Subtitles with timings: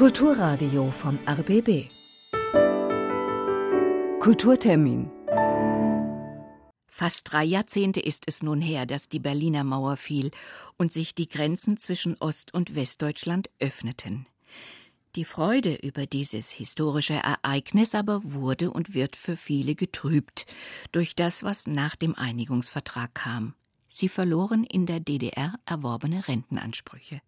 [0.00, 1.86] Kulturradio vom RBB.
[4.18, 5.10] Kulturtermin.
[6.86, 10.30] Fast drei Jahrzehnte ist es nun her, dass die Berliner Mauer fiel
[10.78, 14.26] und sich die Grenzen zwischen Ost- und Westdeutschland öffneten.
[15.16, 20.46] Die Freude über dieses historische Ereignis aber wurde und wird für viele getrübt
[20.92, 23.52] durch das, was nach dem Einigungsvertrag kam.
[23.90, 27.20] Sie verloren in der DDR erworbene Rentenansprüche.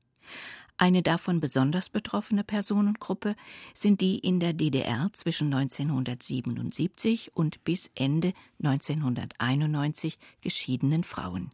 [0.82, 3.36] Eine davon besonders betroffene Personengruppe
[3.72, 11.52] sind die in der DDR zwischen 1977 und bis Ende 1991 geschiedenen Frauen.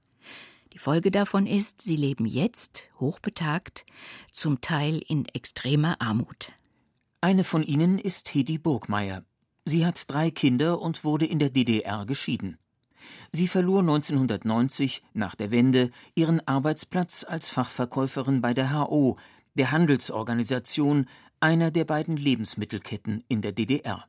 [0.73, 3.85] Die Folge davon ist, sie leben jetzt, hochbetagt,
[4.33, 6.53] zum Teil in extremer Armut.
[7.21, 9.27] Eine von ihnen ist Hedi Burgmeier.
[9.67, 12.57] Sie hat drei Kinder und wurde in der DDR geschieden.
[13.33, 19.17] Sie verlor 1990 nach der Wende ihren Arbeitsplatz als Fachverkäuferin bei der HO,
[19.55, 21.07] der Handelsorganisation
[21.41, 24.05] einer der beiden Lebensmittelketten in der DDR.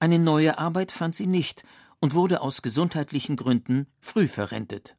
[0.00, 1.64] Eine neue Arbeit fand sie nicht
[2.00, 4.96] und wurde aus gesundheitlichen Gründen früh verrentet.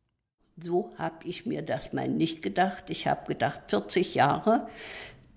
[0.59, 2.89] So habe ich mir das mal nicht gedacht.
[2.89, 4.67] Ich habe gedacht, 40 Jahre,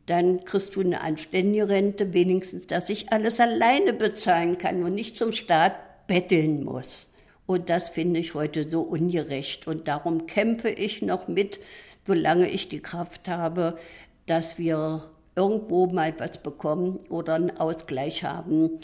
[0.06, 5.18] dann kriegst du eine anständige Rente, wenigstens, dass ich alles alleine bezahlen kann und nicht
[5.18, 7.09] zum Staat betteln muss.
[7.50, 9.66] Und das finde ich heute so ungerecht.
[9.66, 11.58] Und darum kämpfe ich noch mit,
[12.06, 13.76] solange ich die Kraft habe,
[14.26, 18.78] dass wir irgendwo mal was bekommen oder einen Ausgleich haben,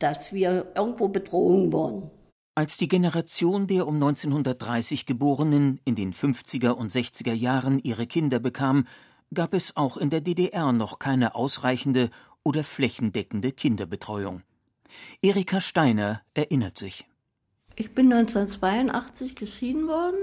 [0.00, 2.10] dass wir irgendwo betrogen wurden.
[2.56, 8.40] Als die Generation der um 1930 Geborenen in den 50er und 60er Jahren ihre Kinder
[8.40, 8.88] bekam,
[9.32, 12.10] gab es auch in der DDR noch keine ausreichende
[12.42, 14.42] oder flächendeckende Kinderbetreuung.
[15.22, 17.06] Erika Steiner erinnert sich.
[17.80, 20.18] Ich bin 1982 geschieden worden.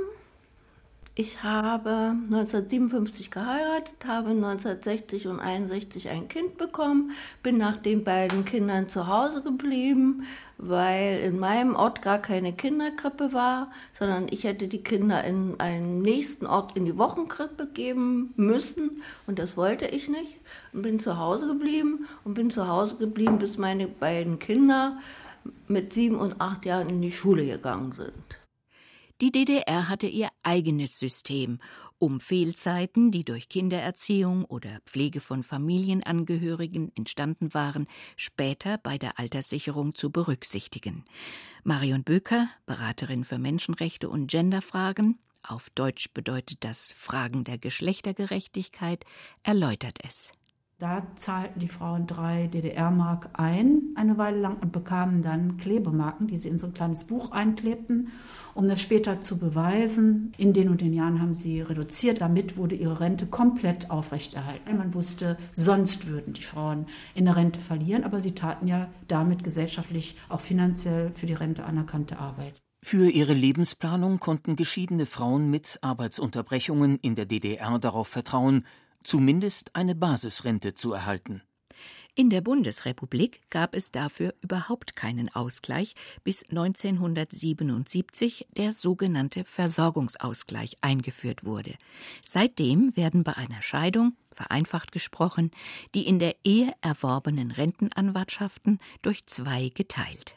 [1.16, 8.46] Ich habe 1957 geheiratet, habe 1960 und 61 ein Kind bekommen, bin nach den beiden
[8.46, 10.28] Kindern zu Hause geblieben,
[10.60, 16.04] weil in meinem Ort gar keine Kinderkrippe war, sondern ich hätte die Kinder in einen
[16.04, 20.38] nächsten Ort in die Wochenkrippe geben müssen und das wollte ich nicht
[20.74, 25.00] und bin zu Hause geblieben und bin zu Hause geblieben, bis meine beiden Kinder
[25.70, 28.38] mit sieben und acht Jahren in die Schule gegangen sind.
[29.20, 31.58] Die DDR hatte ihr eigenes System,
[31.98, 39.96] um Fehlzeiten, die durch Kindererziehung oder Pflege von Familienangehörigen entstanden waren, später bei der Alterssicherung
[39.96, 41.04] zu berücksichtigen.
[41.64, 49.04] Marion Böker, Beraterin für Menschenrechte und Genderfragen, auf Deutsch bedeutet das Fragen der Geschlechtergerechtigkeit,
[49.42, 50.34] erläutert es.
[50.80, 56.38] Da zahlten die Frauen drei DDR-Mark ein, eine Weile lang, und bekamen dann Klebemarken, die
[56.38, 58.12] sie in so ein kleines Buch einklebten,
[58.54, 60.34] um das später zu beweisen.
[60.38, 62.22] In den und den Jahren haben sie reduziert.
[62.22, 64.78] Damit wurde ihre Rente komplett aufrechterhalten.
[64.78, 69.44] Man wusste, sonst würden die Frauen in der Rente verlieren, aber sie taten ja damit
[69.44, 72.62] gesellschaftlich, auch finanziell für die Rente anerkannte Arbeit.
[72.84, 78.64] Für ihre Lebensplanung konnten geschiedene Frauen mit Arbeitsunterbrechungen in der DDR darauf vertrauen,
[79.08, 81.42] zumindest eine Basisrente zu erhalten.
[82.14, 91.46] In der Bundesrepublik gab es dafür überhaupt keinen Ausgleich, bis 1977 der sogenannte Versorgungsausgleich eingeführt
[91.46, 91.76] wurde.
[92.26, 95.52] Seitdem werden bei einer Scheidung, vereinfacht gesprochen,
[95.96, 100.36] die in der Ehe erworbenen Rentenanwartschaften durch zwei geteilt.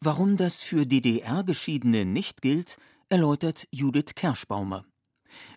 [0.00, 2.78] Warum das für DDR-Geschiedene nicht gilt,
[3.08, 4.86] erläutert Judith Kerschbaumer.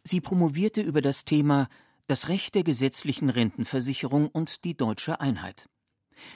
[0.04, 1.70] Sie promovierte über das Thema
[2.10, 5.70] das Recht der gesetzlichen Rentenversicherung und die deutsche Einheit.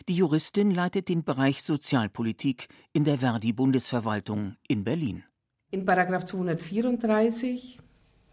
[0.07, 5.23] Die Juristin leitet den Bereich Sozialpolitik in der Verdi-Bundesverwaltung in Berlin.
[5.71, 7.79] In Paragraph 234,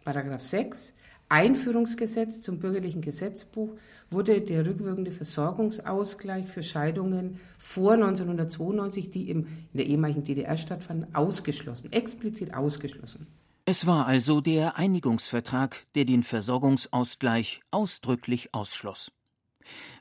[0.05, 0.93] Paragraph 6
[1.31, 3.71] Einführungsgesetz zum bürgerlichen Gesetzbuch
[4.11, 11.91] wurde der rückwirkende Versorgungsausgleich für Scheidungen vor 1992, die in der ehemaligen DDR stattfanden, ausgeschlossen,
[11.91, 13.27] explizit ausgeschlossen.
[13.71, 19.13] Es war also der Einigungsvertrag, der den Versorgungsausgleich ausdrücklich ausschloss.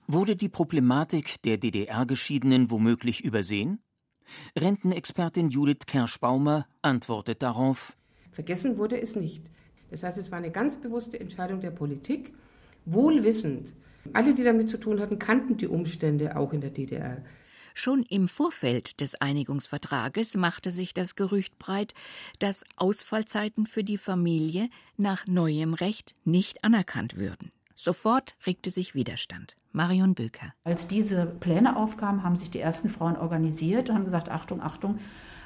[0.07, 3.83] Wurde die Problematik der DDR-Geschiedenen womöglich übersehen?
[4.57, 7.95] Rentenexpertin Judith Kerschbaumer antwortet darauf
[8.31, 9.51] Vergessen wurde es nicht.
[9.91, 12.33] Das heißt, es war eine ganz bewusste Entscheidung der Politik,
[12.85, 13.75] wohlwissend.
[14.13, 17.21] Alle, die damit zu tun hatten, kannten die Umstände auch in der DDR.
[17.81, 21.93] Schon im Vorfeld des Einigungsvertrages machte sich das Gerücht breit,
[22.39, 24.67] dass Ausfallzeiten für die Familie
[24.97, 27.53] nach neuem Recht nicht anerkannt würden.
[27.77, 29.55] Sofort regte sich Widerstand.
[29.71, 30.53] Marion Böker.
[30.65, 34.99] Als diese Pläne aufkamen, haben sich die ersten Frauen organisiert und haben gesagt, Achtung, Achtung,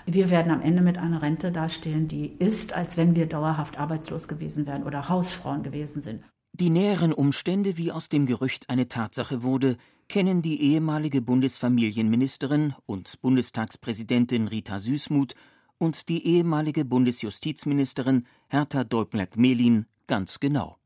[0.08, 4.28] wir werden am Ende mit einer Rente dastehen, die ist, als wenn wir dauerhaft arbeitslos
[4.28, 6.24] gewesen wären oder Hausfrauen gewesen sind.
[6.56, 9.78] Die näheren Umstände, wie aus dem Gerücht eine Tatsache wurde,
[10.08, 15.36] kennen die ehemalige Bundesfamilienministerin und Bundestagspräsidentin Rita Süßmuth
[15.78, 20.78] und die ehemalige Bundesjustizministerin Hertha Deublak-Mehlin ganz genau.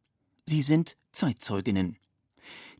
[0.45, 1.97] Sie sind Zeitzeuginnen.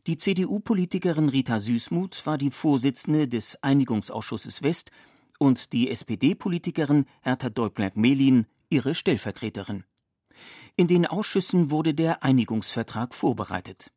[0.06, 4.90] Die CDU-Politikerin Rita Süßmuth war die Vorsitzende des Einigungsausschusses West
[5.38, 9.84] und die SPD-Politikerin Hertha Deublak-Mehlin ihre Stellvertreterin.
[10.76, 13.92] In den Ausschüssen wurde der Einigungsvertrag vorbereitet.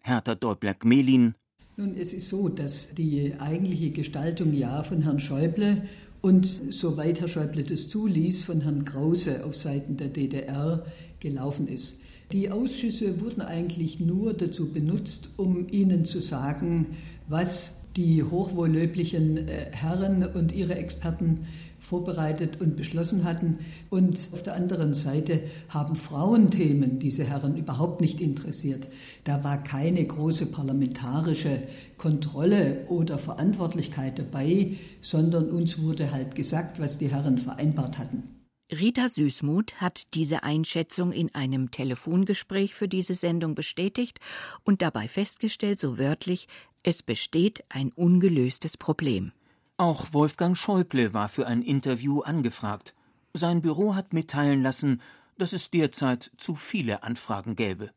[0.00, 1.34] Hertha Deublak-Mehlin
[1.76, 5.82] nun, es ist so, dass die eigentliche Gestaltung ja von Herrn Schäuble
[6.20, 10.84] und soweit Herr Schäuble das zuließ, von Herrn Krause auf Seiten der DDR
[11.20, 11.96] gelaufen ist.
[12.32, 16.86] Die Ausschüsse wurden eigentlich nur dazu benutzt, um ihnen zu sagen,
[17.28, 21.40] was die hochwohllöblichen äh, Herren und ihre Experten
[21.84, 23.58] vorbereitet und beschlossen hatten.
[23.90, 28.88] Und auf der anderen Seite haben Frauenthemen diese Herren überhaupt nicht interessiert.
[29.24, 31.62] Da war keine große parlamentarische
[31.98, 38.34] Kontrolle oder Verantwortlichkeit dabei, sondern uns wurde halt gesagt, was die Herren vereinbart hatten.
[38.72, 44.20] Rita Süßmuth hat diese Einschätzung in einem Telefongespräch für diese Sendung bestätigt
[44.64, 46.48] und dabei festgestellt, so wörtlich,
[46.82, 49.32] es besteht ein ungelöstes Problem.
[49.76, 52.94] Auch Wolfgang Schäuble war für ein Interview angefragt.
[53.32, 55.02] Sein Büro hat mitteilen lassen,
[55.36, 57.90] dass es derzeit zu viele Anfragen gäbe.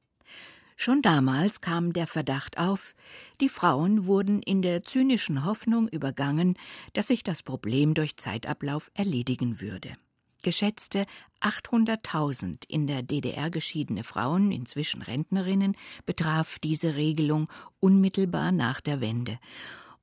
[0.76, 2.96] Schon damals kam der Verdacht auf,
[3.42, 6.58] die Frauen wurden in der zynischen Hoffnung übergangen,
[6.94, 9.94] dass sich das Problem durch Zeitablauf erledigen würde.
[10.42, 11.06] Geschätzte
[11.42, 15.76] 800.000 in der DDR geschiedene Frauen, inzwischen Rentnerinnen,
[16.08, 17.48] betraf diese Regelung
[17.80, 19.38] unmittelbar nach der Wende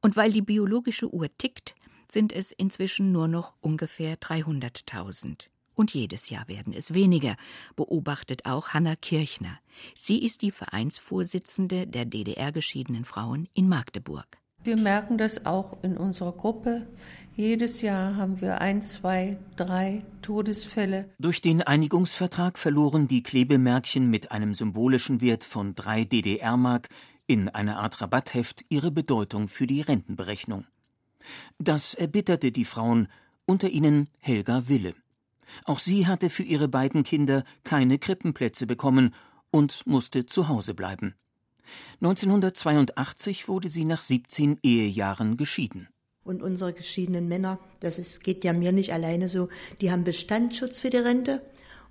[0.05, 1.75] und weil die biologische Uhr tickt,
[2.13, 5.49] sind es inzwischen nur noch ungefähr 300.000.
[5.75, 7.37] Und jedes Jahr werden es weniger,
[7.75, 9.59] beobachtet auch Hanna Kirchner.
[9.95, 14.27] Sie ist die Vereinsvorsitzende der DDR geschiedenen Frauen in Magdeburg.
[14.63, 16.87] Wir merken das auch in unserer Gruppe.
[17.35, 21.11] Jedes Jahr haben wir ein, zwei, drei Todesfälle.
[21.19, 26.89] Durch den Einigungsvertrag verloren die Klebemärkchen mit einem symbolischen Wert von drei DDR-Mark
[27.27, 30.67] in einer Art Rabattheft ihre Bedeutung für die Rentenberechnung.
[31.59, 33.09] Das erbitterte die Frauen,
[33.47, 34.95] unter ihnen Helga Wille.
[35.65, 39.15] Auch sie hatte für ihre beiden Kinder keine Krippenplätze bekommen
[39.51, 41.15] und musste zu Hause bleiben.
[42.01, 45.89] 1982 wurde sie nach 17 Ehejahren geschieden.
[46.23, 49.49] Und unsere geschiedenen Männer, das ist, geht ja mir nicht alleine so,
[49.81, 51.43] die haben Bestandsschutz für die Rente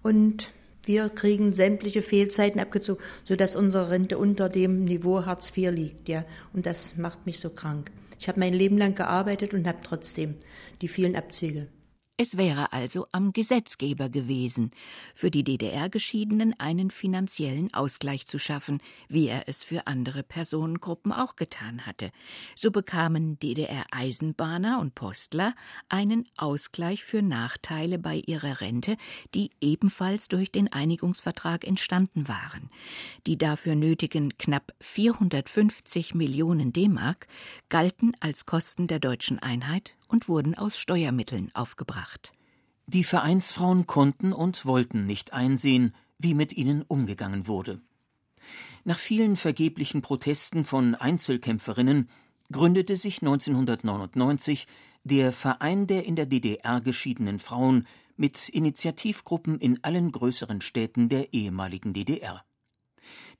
[0.01, 0.53] und
[0.85, 6.25] wir kriegen sämtliche Fehlzeiten abgezogen, sodass unsere Rente unter dem Niveau Hartz IV liegt, ja.
[6.51, 7.91] Und das macht mich so krank.
[8.19, 10.35] Ich habe mein Leben lang gearbeitet und habe trotzdem
[10.81, 11.67] die vielen Abzüge.
[12.23, 14.71] Es wäre also am Gesetzgeber gewesen,
[15.13, 18.79] für die DDR-Geschiedenen einen finanziellen Ausgleich zu schaffen,
[19.09, 22.11] wie er es für andere Personengruppen auch getan hatte.
[22.55, 25.53] So bekamen DDR-Eisenbahner und Postler
[25.89, 28.95] einen Ausgleich für Nachteile bei ihrer Rente,
[29.35, 32.69] die ebenfalls durch den Einigungsvertrag entstanden waren.
[33.27, 37.27] Die dafür nötigen knapp 450 Millionen D-Mark
[37.67, 42.33] galten als Kosten der deutschen Einheit und wurden aus Steuermitteln aufgebracht.
[42.85, 47.81] Die Vereinsfrauen konnten und wollten nicht einsehen, wie mit ihnen umgegangen wurde.
[48.83, 52.09] Nach vielen vergeblichen Protesten von Einzelkämpferinnen
[52.51, 54.67] gründete sich 1999
[55.03, 61.33] der Verein der in der DDR geschiedenen Frauen mit Initiativgruppen in allen größeren Städten der
[61.33, 62.43] ehemaligen DDR.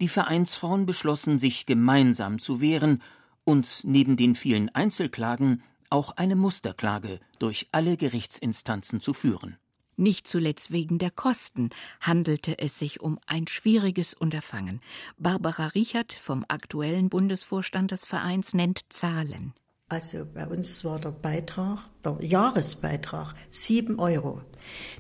[0.02, 3.04] Die Vereinsfrauen beschlossen, sich gemeinsam zu wehren
[3.44, 5.62] und neben den vielen Einzelklagen
[5.94, 9.58] auch eine Musterklage durch alle Gerichtsinstanzen zu führen.
[9.96, 11.70] Nicht zuletzt wegen der Kosten
[12.02, 14.82] handelte es sich um ein schwieriges Unterfangen.
[15.18, 19.54] Barbara Richert vom aktuellen Bundesvorstand des Vereins nennt Zahlen.
[19.94, 24.42] Also bei uns war der Beitrag, der Jahresbeitrag 7 Euro.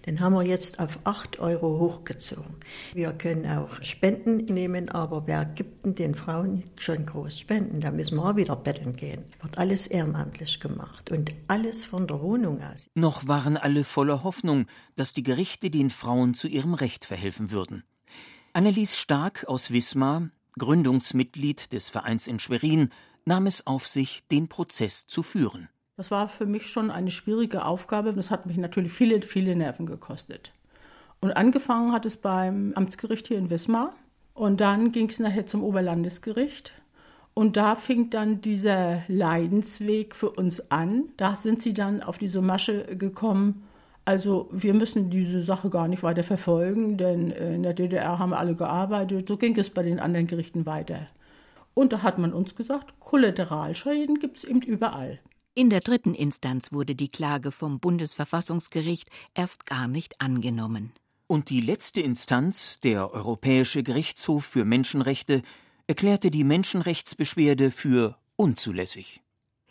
[0.05, 2.57] Den haben wir jetzt auf 8 Euro hochgezogen.
[2.93, 7.81] Wir können auch Spenden nehmen, aber wer gibt denn den Frauen schon groß Spenden?
[7.81, 9.23] Da müssen wir auch wieder betteln gehen.
[9.41, 12.87] Wird alles ehrenamtlich gemacht und alles von der Wohnung aus.
[12.93, 17.83] Noch waren alle voller Hoffnung, dass die Gerichte den Frauen zu ihrem Recht verhelfen würden.
[18.53, 22.91] Annelies Stark aus Wismar, Gründungsmitglied des Vereins in Schwerin,
[23.25, 25.69] nahm es auf sich, den Prozess zu führen.
[25.95, 28.13] Das war für mich schon eine schwierige Aufgabe.
[28.13, 30.51] Das hat mich natürlich viele, viele Nerven gekostet.
[31.21, 33.93] Und angefangen hat es beim Amtsgericht hier in Wismar.
[34.33, 36.73] Und dann ging es nachher zum Oberlandesgericht.
[37.35, 41.05] Und da fing dann dieser Leidensweg für uns an.
[41.17, 43.63] Da sind sie dann auf diese Masche gekommen,
[44.05, 48.55] Also wir müssen diese Sache gar nicht weiter verfolgen, denn in der DDR haben alle
[48.55, 49.29] gearbeitet.
[49.29, 51.07] So ging es bei den anderen Gerichten weiter.
[51.73, 55.19] Und da hat man uns gesagt, Kollateralschäden gibt es eben überall.
[55.55, 60.93] In der dritten Instanz wurde die Klage vom Bundesverfassungsgericht erst gar nicht angenommen.
[61.27, 65.41] Und die letzte Instanz, der Europäische Gerichtshof für Menschenrechte,
[65.87, 69.22] erklärte die Menschenrechtsbeschwerde für unzulässig.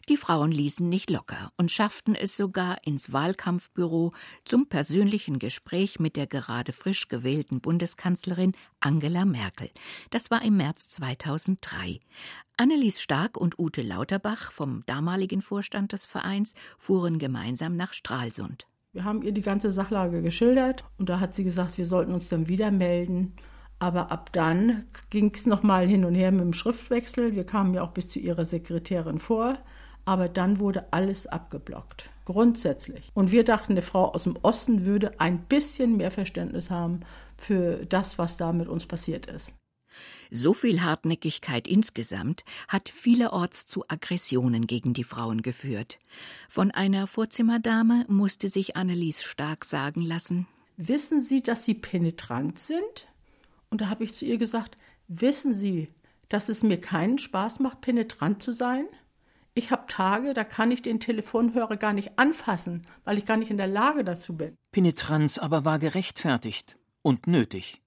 [0.09, 4.13] Die Frauen ließen nicht locker und schafften es sogar ins Wahlkampfbüro
[4.45, 9.71] zum persönlichen Gespräch mit der gerade frisch gewählten Bundeskanzlerin Angela Merkel.
[10.11, 12.01] Das war im März 2003.
[12.57, 18.67] Annelies Stark und Ute Lauterbach vom damaligen Vorstand des Vereins fuhren gemeinsam nach Stralsund.
[18.93, 22.29] Wir haben ihr die ganze Sachlage geschildert und da hat sie gesagt, wir sollten uns
[22.29, 23.35] dann wieder melden.
[23.79, 27.35] Aber ab dann ging es nochmal hin und her mit dem Schriftwechsel.
[27.35, 29.59] Wir kamen ja auch bis zu ihrer Sekretärin vor.
[30.05, 33.09] Aber dann wurde alles abgeblockt, grundsätzlich.
[33.15, 37.01] Und wir dachten, eine Frau aus dem Osten würde ein bisschen mehr Verständnis haben
[37.37, 39.55] für das, was da mit uns passiert ist.
[40.31, 45.99] So viel Hartnäckigkeit insgesamt hat vielerorts zu Aggressionen gegen die Frauen geführt.
[46.49, 50.47] Von einer Vorzimmerdame musste sich Annelies stark sagen lassen:
[50.79, 53.09] Wissen Sie, dass Sie penetrant sind?
[53.71, 54.77] Und da habe ich zu ihr gesagt:
[55.09, 55.89] Wissen Sie,
[56.29, 58.87] dass es mir keinen Spaß macht, penetrant zu sein?
[59.55, 63.51] Ich habe Tage, da kann ich den Telefonhörer gar nicht anfassen, weil ich gar nicht
[63.51, 64.57] in der Lage dazu bin.
[64.71, 67.83] Penetranz aber war gerechtfertigt und nötig.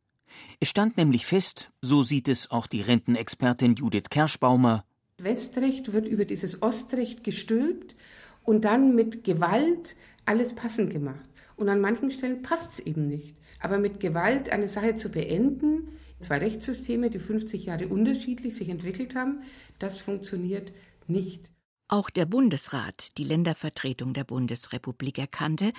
[0.60, 4.86] Es stand nämlich fest, so sieht es auch die Rentenexpertin Judith Kerschbaumer.
[5.18, 7.96] Westrecht wird über dieses Ostrecht gestülpt
[8.44, 9.96] und dann mit Gewalt
[10.26, 11.28] alles passend gemacht.
[11.56, 13.38] Und an manchen Stellen passt es eben nicht.
[13.60, 15.88] Aber mit Gewalt eine Sache zu beenden,
[16.20, 19.42] zwei Rechtssysteme, die 50 Jahre unterschiedlich sich entwickelt haben,
[19.80, 20.74] das funktioniert
[21.08, 21.55] nicht.
[21.88, 25.72] Auch der Bundesrat, die Ländervertretung der Bundesrepublik, erkannte,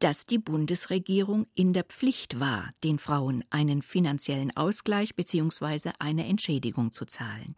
[0.00, 5.92] dass die Bundesregierung in der Pflicht war, den Frauen einen finanziellen Ausgleich bzw.
[5.98, 7.56] eine Entschädigung zu zahlen.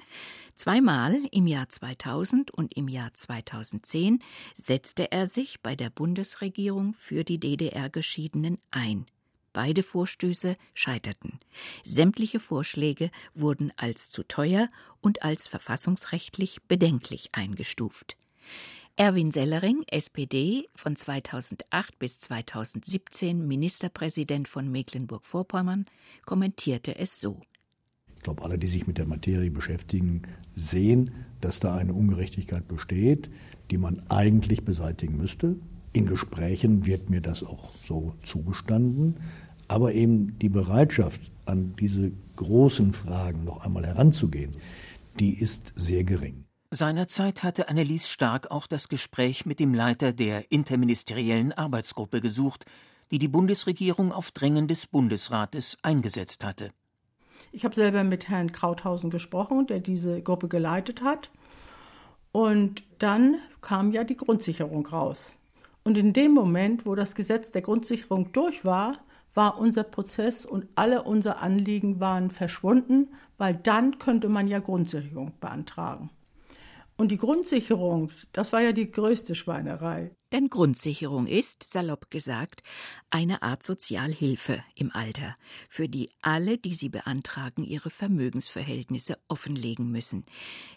[0.55, 4.21] Zweimal im Jahr 2000 und im Jahr 2010
[4.55, 9.07] setzte er sich bei der Bundesregierung für die DDR-Geschiedenen ein.
[9.59, 11.41] Beide Vorstöße scheiterten.
[11.83, 18.17] Sämtliche Vorschläge wurden als zu teuer und als verfassungsrechtlich bedenklich eingestuft.
[18.95, 25.87] Erwin Sellering, SPD, von 2008 bis 2017 Ministerpräsident von Mecklenburg-Vorpommern,
[26.25, 27.41] kommentierte es so.
[28.15, 30.23] Ich glaube, alle, die sich mit der Materie beschäftigen,
[30.55, 33.29] sehen, dass da eine Ungerechtigkeit besteht,
[33.73, 35.57] die man eigentlich beseitigen müsste.
[35.93, 39.17] In Gesprächen wird mir das auch so zugestanden.
[39.69, 44.57] Aber eben die Bereitschaft, an diese großen Fragen noch einmal heranzugehen,
[45.19, 46.45] die ist sehr gering.
[46.71, 52.67] Seinerzeit hatte Annelies Stark auch das Gespräch mit dem Leiter der interministeriellen Arbeitsgruppe gesucht,
[53.11, 56.71] die die Bundesregierung auf Drängen des Bundesrates eingesetzt hatte.
[57.53, 61.31] Ich habe selber mit Herrn Krauthausen gesprochen, der diese Gruppe geleitet hat.
[62.33, 65.35] Und dann kam ja die Grundsicherung raus.
[65.85, 68.99] Und in dem Moment, wo das Gesetz der Grundsicherung durch war,
[69.35, 75.33] war unser Prozess und alle unsere Anliegen waren verschwunden, weil dann könnte man ja Grundsicherung
[75.41, 76.11] beantragen.
[77.01, 80.11] Und die Grundsicherung, das war ja die größte Schweinerei.
[80.33, 82.65] Denn Grundsicherung ist, salopp gesagt,
[83.09, 85.37] eine Art Sozialhilfe im Alter,
[85.69, 90.27] für die alle, die sie beantragen, ihre Vermögensverhältnisse offenlegen müssen.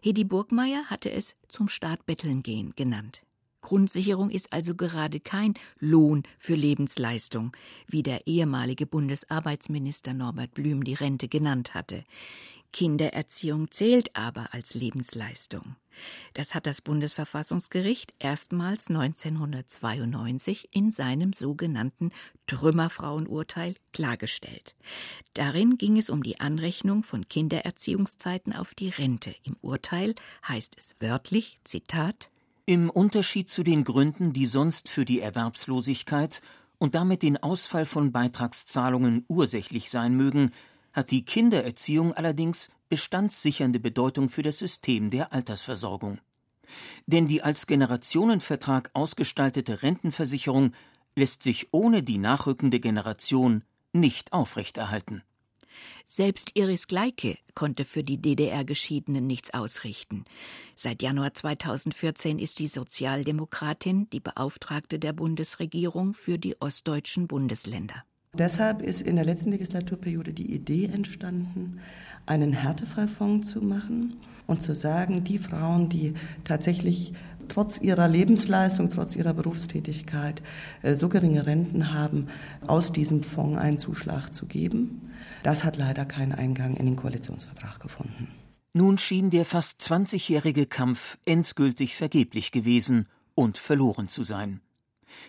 [0.03, 3.23] Hedi Burgmeier hatte es zum Staat betteln gehen genannt.
[3.61, 7.55] Grundsicherung ist also gerade kein Lohn für Lebensleistung,
[7.87, 12.03] wie der ehemalige Bundesarbeitsminister Norbert Blüm die Rente genannt hatte.
[12.71, 15.75] Kindererziehung zählt aber als Lebensleistung.
[16.33, 22.11] Das hat das Bundesverfassungsgericht erstmals 1992 in seinem sogenannten
[22.47, 24.75] Trümmerfrauenurteil klargestellt.
[25.33, 29.35] Darin ging es um die Anrechnung von Kindererziehungszeiten auf die Rente.
[29.43, 30.15] Im Urteil
[30.47, 32.29] heißt es wörtlich, Zitat,
[32.71, 36.41] im Unterschied zu den Gründen, die sonst für die Erwerbslosigkeit
[36.77, 40.51] und damit den Ausfall von Beitragszahlungen ursächlich sein mögen,
[40.93, 46.19] hat die Kindererziehung allerdings bestandssichernde Bedeutung für das System der Altersversorgung.
[47.07, 50.71] Denn die als Generationenvertrag ausgestaltete Rentenversicherung
[51.13, 55.23] lässt sich ohne die nachrückende Generation nicht aufrechterhalten.
[56.07, 60.25] Selbst Iris Gleike konnte für die DDR-Geschiedenen nichts ausrichten.
[60.75, 68.03] Seit Januar 2014 ist die Sozialdemokratin die Beauftragte der Bundesregierung für die ostdeutschen Bundesländer.
[68.33, 71.81] Deshalb ist in der letzten Legislaturperiode die Idee entstanden,
[72.25, 74.15] einen Härtefallfonds zu machen
[74.47, 76.13] und zu sagen, die Frauen, die
[76.45, 77.13] tatsächlich
[77.51, 80.41] trotz ihrer Lebensleistung, trotz ihrer Berufstätigkeit
[80.81, 82.27] äh, so geringe Renten haben,
[82.65, 85.11] aus diesem Fonds einen Zuschlag zu geben.
[85.43, 88.27] Das hat leider keinen Eingang in den Koalitionsvertrag gefunden.
[88.73, 94.61] Nun schien der fast 20-jährige Kampf endgültig vergeblich gewesen und verloren zu sein.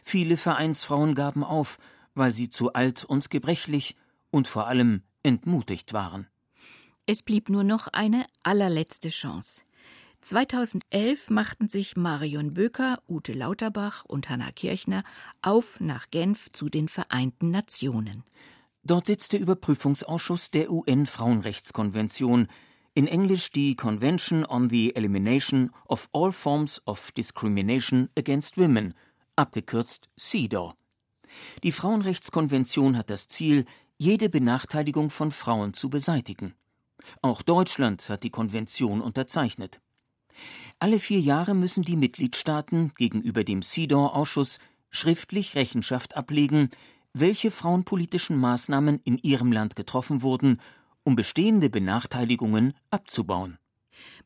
[0.04, 1.78] Viele Vereinsfrauen gaben auf,
[2.14, 3.96] weil sie zu alt und gebrechlich
[4.30, 6.28] und vor allem entmutigt waren.
[7.04, 9.62] Es blieb nur noch eine allerletzte Chance.
[10.22, 15.02] 2011 machten sich Marion Böker, Ute Lauterbach und Hanna Kirchner
[15.42, 18.22] auf nach Genf zu den Vereinten Nationen.
[18.84, 22.48] Dort sitzt der Überprüfungsausschuss der UN-Frauenrechtskonvention,
[22.94, 28.94] in Englisch die Convention on the Elimination of All Forms of Discrimination Against Women,
[29.34, 30.74] abgekürzt CEDAW.
[31.62, 33.64] Die Frauenrechtskonvention hat das Ziel,
[33.98, 36.54] jede Benachteiligung von Frauen zu beseitigen.
[37.22, 39.80] Auch Deutschland hat die Konvention unterzeichnet.
[40.78, 44.58] Alle vier Jahre müssen die Mitgliedstaaten gegenüber dem CEDAW-Ausschuss
[44.90, 46.70] schriftlich Rechenschaft ablegen,
[47.14, 50.60] welche frauenpolitischen Maßnahmen in ihrem Land getroffen wurden
[51.04, 53.58] um bestehende Benachteiligungen abzubauen.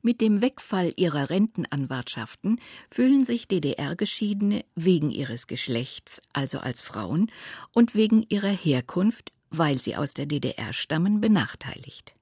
[0.00, 2.60] Mit dem Wegfall ihrer Rentenanwartschaften
[2.90, 7.30] fühlen sich DDR-Geschiedene wegen ihres Geschlechts, also als Frauen,
[7.72, 12.14] und wegen ihrer Herkunft, weil sie aus der DDR stammen, benachteiligt.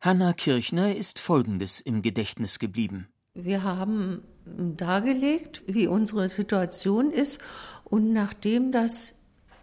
[0.00, 3.08] Hanna Kirchner ist Folgendes im Gedächtnis geblieben.
[3.34, 7.40] Wir haben dargelegt, wie unsere Situation ist,
[7.84, 9.14] und nachdem das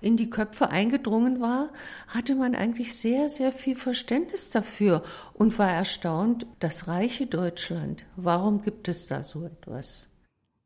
[0.01, 1.69] in die Köpfe eingedrungen war,
[2.07, 8.61] hatte man eigentlich sehr, sehr viel Verständnis dafür und war erstaunt, das reiche Deutschland, warum
[8.61, 10.10] gibt es da so etwas?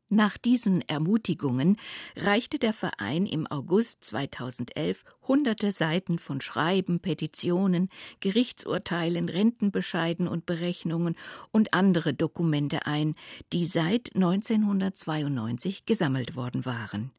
[0.08, 1.78] Nach diesen Ermutigungen
[2.14, 7.88] reichte der Verein im August 2011 hunderte Seiten von Schreiben, Petitionen,
[8.20, 11.16] Gerichtsurteilen, Rentenbescheiden und Berechnungen
[11.50, 13.16] und andere Dokumente ein,
[13.52, 17.10] die seit 1992 gesammelt worden waren.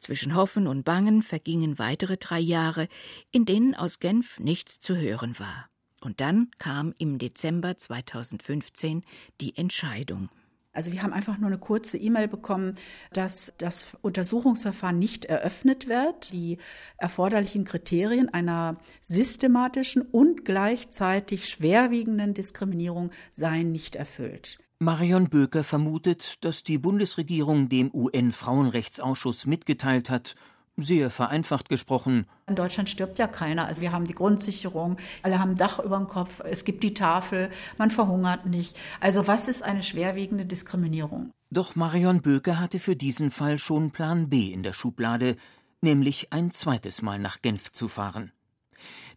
[0.00, 2.88] Zwischen Hoffen und Bangen vergingen weitere drei Jahre,
[3.30, 5.68] in denen aus Genf nichts zu hören war.
[6.00, 9.04] Und dann kam im Dezember 2015
[9.40, 10.28] die Entscheidung.
[10.72, 12.74] Also wir haben einfach nur eine kurze E-Mail bekommen,
[13.12, 16.32] dass das Untersuchungsverfahren nicht eröffnet wird.
[16.32, 16.58] Die
[16.96, 24.58] erforderlichen Kriterien einer systematischen und gleichzeitig schwerwiegenden Diskriminierung seien nicht erfüllt.
[24.78, 30.36] Marion Böker vermutet, dass die Bundesregierung dem UN-Frauenrechtsausschuss mitgeteilt hat,
[30.76, 32.26] sehr vereinfacht gesprochen.
[32.46, 33.66] In Deutschland stirbt ja keiner.
[33.66, 37.50] Also wir haben die Grundsicherung, alle haben Dach über dem Kopf, es gibt die Tafel,
[37.78, 38.76] man verhungert nicht.
[39.00, 41.30] Also was ist eine schwerwiegende Diskriminierung?
[41.50, 45.36] Doch Marion Böker hatte für diesen Fall schon Plan B in der Schublade,
[45.80, 48.32] nämlich ein zweites Mal nach Genf zu fahren.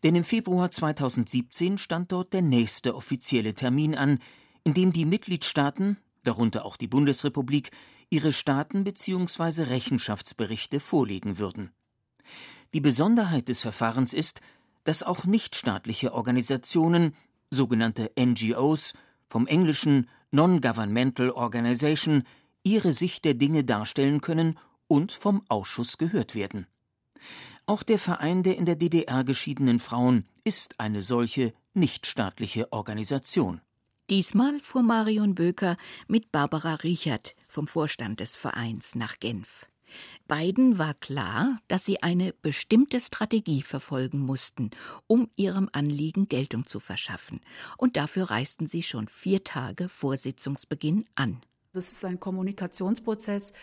[0.03, 4.19] Denn im Februar 2017 stand dort der nächste offizielle Termin an,
[4.63, 7.71] in dem die Mitgliedstaaten, darunter auch die Bundesrepublik,
[8.09, 9.63] ihre Staaten bzw.
[9.63, 11.71] Rechenschaftsberichte vorlegen würden.
[12.73, 14.41] Die Besonderheit des Verfahrens ist,
[14.83, 17.15] dass auch nichtstaatliche Organisationen,
[17.49, 18.93] sogenannte NGOs,
[19.29, 22.23] vom englischen Non-Governmental Organization,
[22.63, 26.67] ihre Sicht der Dinge darstellen können und vom Ausschuss gehört werden.
[27.65, 33.61] Auch der Verein der in der DDR geschiedenen Frauen ist eine solche nichtstaatliche Organisation.
[34.09, 39.67] Diesmal fuhr Marion Böker mit Barbara Richert vom Vorstand des Vereins nach Genf.
[40.27, 44.71] Beiden war klar, dass sie eine bestimmte Strategie verfolgen mussten,
[45.05, 47.41] um ihrem Anliegen Geltung zu verschaffen,
[47.77, 51.41] und dafür reisten sie schon vier Tage vor Sitzungsbeginn an.
[51.73, 53.53] Das ist ein Kommunikationsprozess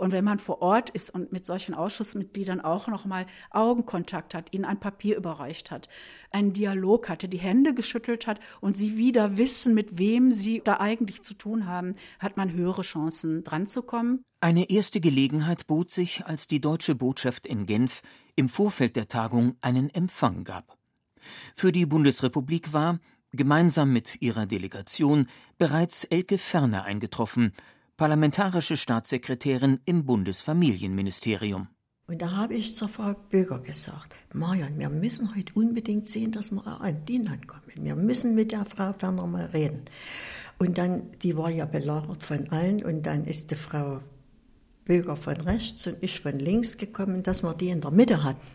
[0.00, 4.52] und wenn man vor Ort ist und mit solchen Ausschussmitgliedern auch noch mal Augenkontakt hat,
[4.52, 5.88] ihnen ein Papier überreicht hat,
[6.30, 10.80] einen Dialog hatte, die Hände geschüttelt hat und sie wieder wissen, mit wem sie da
[10.80, 14.24] eigentlich zu tun haben, hat man höhere Chancen dran zu kommen.
[14.40, 18.00] Eine erste Gelegenheit bot sich, als die deutsche Botschaft in Genf
[18.36, 20.78] im Vorfeld der Tagung einen Empfang gab.
[21.54, 23.00] Für die Bundesrepublik war,
[23.32, 27.52] gemeinsam mit ihrer Delegation, bereits Elke Ferner eingetroffen,
[28.00, 31.68] parlamentarische Staatssekretärin im Bundesfamilienministerium.
[32.06, 36.50] Und da habe ich zur Frau Böger gesagt, Marian, wir müssen heute unbedingt sehen, dass
[36.50, 37.84] wir an die kommen.
[37.84, 39.82] Wir müssen mit der Frau Ferner mal reden.
[40.56, 44.00] Und dann, die war ja belagert von allen und dann ist die Frau
[44.86, 48.46] Böger von rechts und ich von links gekommen, dass wir die in der Mitte hatten.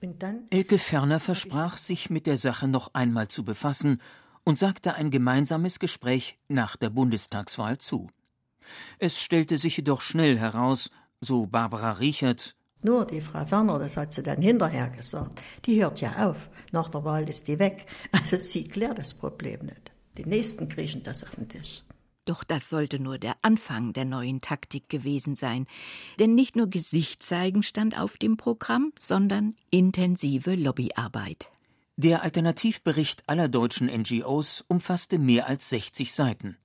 [0.48, 4.00] Elke Ferner versprach, sich mit der Sache noch einmal zu befassen
[4.44, 8.08] und sagte ein gemeinsames Gespräch nach der Bundestagswahl zu.
[8.98, 14.12] Es stellte sich jedoch schnell heraus, so Barbara Riechert, nur die Frau Werner, das hat
[14.12, 16.50] sie dann hinterher gesagt, die hört ja auf.
[16.70, 17.86] Nach der Wahl ist die weg.
[18.12, 19.92] Also sie klärt das Problem nicht.
[20.18, 21.82] Die Nächsten kriechen das auf den Tisch.
[22.26, 25.66] Doch das sollte nur der Anfang der neuen Taktik gewesen sein.
[26.18, 31.50] Denn nicht nur Gesicht zeigen stand auf dem Programm, sondern intensive Lobbyarbeit.
[31.96, 36.56] Der Alternativbericht aller deutschen NGOs umfasste mehr als 60 Seiten.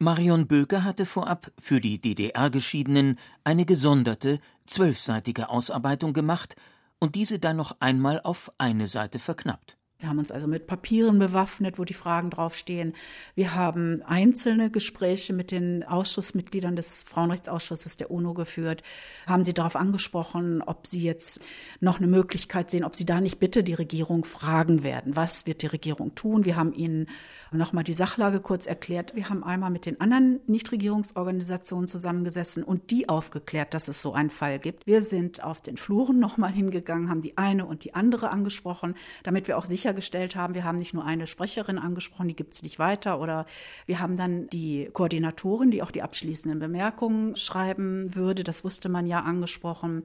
[0.00, 6.56] Marion Böke hatte vorab für die DDR-Geschiedenen eine gesonderte, zwölfseitige Ausarbeitung gemacht
[6.98, 9.77] und diese dann noch einmal auf eine Seite verknappt.
[10.00, 12.92] Wir haben uns also mit Papieren bewaffnet, wo die Fragen draufstehen.
[13.34, 18.84] Wir haben einzelne Gespräche mit den Ausschussmitgliedern des Frauenrechtsausschusses der UNO geführt,
[19.26, 21.44] haben sie darauf angesprochen, ob sie jetzt
[21.80, 25.16] noch eine Möglichkeit sehen, ob sie da nicht bitte die Regierung fragen werden.
[25.16, 26.44] Was wird die Regierung tun?
[26.44, 27.08] Wir haben ihnen
[27.50, 29.16] nochmal die Sachlage kurz erklärt.
[29.16, 34.30] Wir haben einmal mit den anderen Nichtregierungsorganisationen zusammengesessen und die aufgeklärt, dass es so einen
[34.30, 34.86] Fall gibt.
[34.86, 39.48] Wir sind auf den Fluren nochmal hingegangen, haben die eine und die andere angesprochen, damit
[39.48, 42.62] wir auch sicher sichergestellt haben, wir haben nicht nur eine Sprecherin angesprochen, die gibt es
[42.62, 43.46] nicht weiter, oder
[43.86, 49.06] wir haben dann die Koordinatorin, die auch die abschließenden Bemerkungen schreiben würde, das wusste man
[49.06, 50.02] ja angesprochen.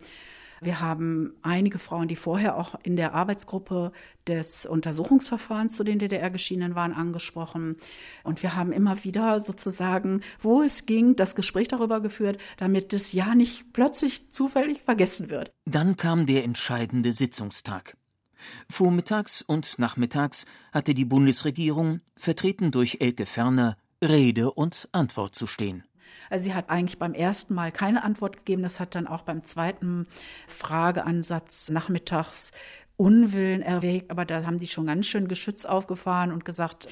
[0.62, 3.92] Wir haben einige Frauen, die vorher auch in der Arbeitsgruppe
[4.26, 7.76] des Untersuchungsverfahrens zu den DDR-Geschiedenen waren, angesprochen.
[8.24, 13.12] Und wir haben immer wieder sozusagen, wo es ging, das Gespräch darüber geführt, damit das
[13.12, 15.52] ja nicht plötzlich zufällig vergessen wird.
[15.66, 17.98] Dann kam der entscheidende Sitzungstag.
[18.70, 25.84] Vormittags und nachmittags hatte die Bundesregierung, vertreten durch Elke Ferner, Rede und Antwort zu stehen.
[26.30, 28.64] Also sie hat eigentlich beim ersten Mal keine Antwort gegeben.
[28.64, 30.08] Das hat dann auch beim zweiten
[30.48, 32.52] Frageansatz nachmittags
[33.04, 36.88] Unwillen erwägt, aber da haben die schon ganz schön Geschütz aufgefahren und gesagt,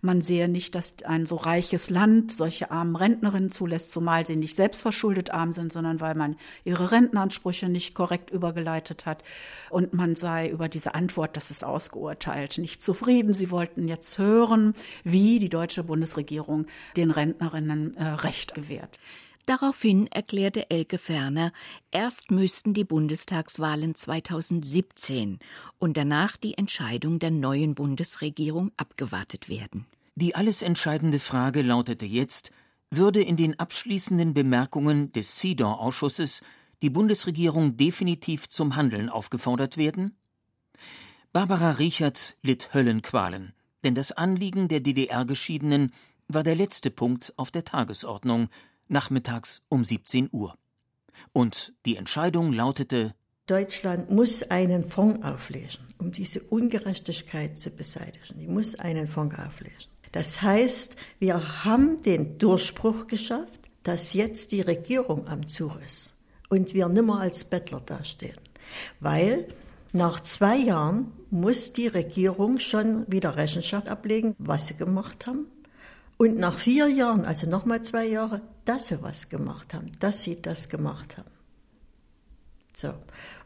[0.00, 4.54] man sehe nicht, dass ein so reiches Land solche armen Rentnerinnen zulässt, zumal sie nicht
[4.54, 9.24] selbstverschuldet arm sind, sondern weil man ihre Rentenansprüche nicht korrekt übergeleitet hat.
[9.68, 13.34] Und man sei über diese Antwort, das ist ausgeurteilt, nicht zufrieden.
[13.34, 19.00] Sie wollten jetzt hören, wie die deutsche Bundesregierung den Rentnerinnen äh, Recht gewährt.
[19.46, 21.52] Daraufhin erklärte Elke Ferner,
[21.92, 25.38] erst müssten die Bundestagswahlen 2017
[25.78, 29.86] und danach die Entscheidung der neuen Bundesregierung abgewartet werden.
[30.16, 32.50] Die alles entscheidende Frage lautete jetzt,
[32.90, 36.42] würde in den abschließenden Bemerkungen des CEDAW-Ausschusses
[36.82, 40.16] die Bundesregierung definitiv zum Handeln aufgefordert werden?
[41.32, 43.52] Barbara Riechert litt Höllenqualen,
[43.84, 45.92] denn das Anliegen der DDR-Geschiedenen
[46.26, 48.48] war der letzte Punkt auf der Tagesordnung,
[48.88, 50.56] nachmittags um 17 Uhr.
[51.32, 53.14] Und die Entscheidung lautete
[53.46, 58.40] Deutschland muss einen Fonds auflegen, um diese Ungerechtigkeit zu beseitigen.
[58.40, 59.76] Die muss einen Fonds auflegen.
[60.10, 66.16] Das heißt, wir haben den Durchbruch geschafft, dass jetzt die Regierung am Zug ist
[66.48, 68.38] und wir nimmer als Bettler dastehen.
[68.98, 69.46] Weil
[69.92, 75.46] nach zwei Jahren muss die Regierung schon wieder Rechenschaft ablegen, was sie gemacht haben
[76.18, 80.40] und nach vier Jahren, also nochmal zwei Jahre, dass sie was gemacht haben, dass sie
[80.40, 81.30] das gemacht haben.
[82.74, 82.92] So.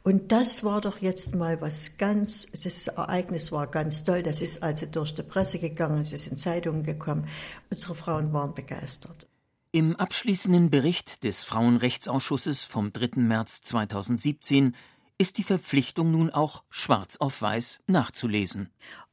[0.02, 4.22] Und das war doch jetzt mal was ganz, das Ereignis war ganz toll.
[4.22, 7.28] Das ist also durch die Presse gegangen, es ist in Zeitungen gekommen.
[7.70, 9.28] Unsere Frauen waren begeistert.
[9.72, 13.20] Im abschließenden Bericht des Frauenrechtsausschusses vom 3.
[13.20, 14.74] März 2017
[15.16, 18.70] ist die Verpflichtung nun auch schwarz auf weiß nachzulesen.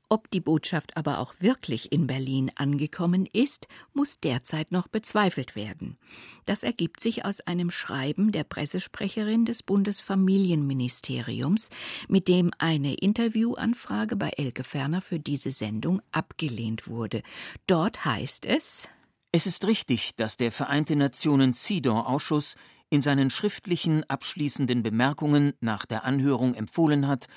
[0.10, 5.98] Ob die Botschaft aber auch wirklich in Berlin angekommen ist, muss derzeit noch bezweifelt werden.
[6.46, 11.70] Das ergibt sich aus einem Schreiben der Pressesprecherin des Bundesfamilienministeriums,
[12.08, 17.22] mit dem eine Interviewanfrage bei Elke Ferner für diese Sendung abgelehnt wurde.
[17.66, 18.88] Dort heißt es
[19.34, 22.56] Es ist richtig, dass der Vereinte Nationen CEDAW-Ausschuss
[22.90, 27.28] in seinen schriftlichen abschließenden Bemerkungen nach der Anhörung empfohlen hat,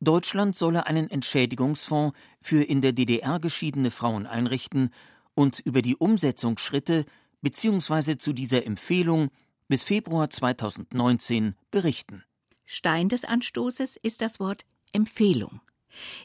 [0.00, 4.90] Deutschland solle einen Entschädigungsfonds für in der DDR geschiedene Frauen einrichten
[5.34, 7.06] und über die Umsetzungsschritte
[7.42, 8.18] bzw.
[8.18, 9.30] zu dieser Empfehlung
[9.68, 12.24] bis Februar 2019 berichten.
[12.64, 15.60] Stein des Anstoßes ist das Wort Empfehlung.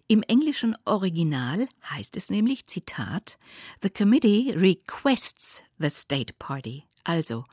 [0.08, 3.38] Im englischen Original heißt es nämlich Zitat
[3.82, 7.46] The committee requests the state party, also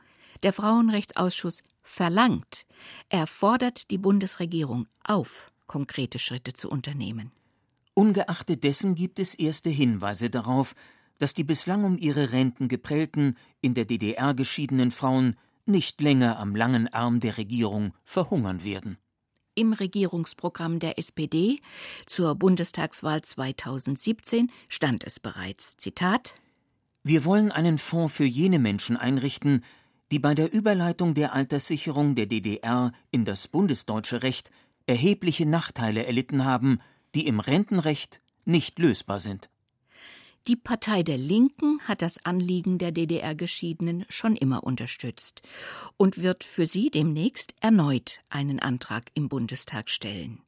[0.43, 2.65] der Frauenrechtsausschuss verlangt,
[3.09, 7.31] er fordert die Bundesregierung auf, konkrete Schritte zu unternehmen.
[7.93, 10.75] Ungeachtet dessen gibt es erste Hinweise darauf,
[11.19, 16.55] dass die bislang um ihre Renten geprellten, in der DDR geschiedenen Frauen nicht länger am
[16.55, 18.97] langen Arm der Regierung verhungern werden.
[19.53, 21.59] Im Regierungsprogramm der SPD
[22.05, 25.77] zur Bundestagswahl 2017 stand es bereits.
[25.77, 26.35] Zitat
[27.03, 29.65] Wir wollen einen Fonds für jene Menschen einrichten,
[30.11, 34.51] die bei der Überleitung der Alterssicherung der DDR in das bundesdeutsche Recht
[34.89, 36.79] erhebliche Nachteile erlitten haben,
[37.13, 39.49] die im Rentenrecht nicht lösbar sind.
[40.47, 45.43] Die Partei der Linken hat das Anliegen der DDR-Geschiedenen schon immer unterstützt
[45.97, 50.41] und wird für sie demnächst erneut einen Antrag im Bundestag stellen.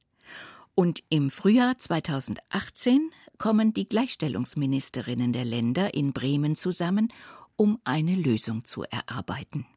[0.74, 7.14] Und im Frühjahr 2018 kommen die Gleichstellungsministerinnen der Länder in Bremen zusammen,
[7.56, 9.68] um eine Lösung zu erarbeiten.